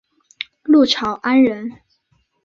[0.63, 1.69] 陆朝安人。